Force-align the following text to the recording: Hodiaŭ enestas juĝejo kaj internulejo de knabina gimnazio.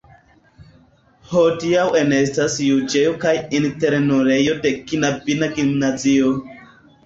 Hodiaŭ 1.33 1.83
enestas 1.99 2.57
juĝejo 2.69 3.13
kaj 3.27 3.35
internulejo 3.61 4.59
de 4.67 4.75
knabina 4.93 5.55
gimnazio. 5.63 6.37